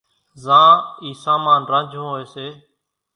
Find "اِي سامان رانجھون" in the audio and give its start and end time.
1.03-2.07